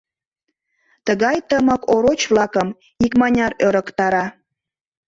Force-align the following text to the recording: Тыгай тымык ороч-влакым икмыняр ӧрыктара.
Тыгай 1.05 1.37
тымык 1.49 1.81
ороч-влакым 1.93 2.67
икмыняр 3.05 3.53
ӧрыктара. 3.65 4.25